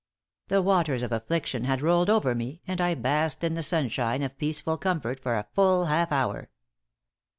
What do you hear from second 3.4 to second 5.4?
in the sunshine of peaceful comfort for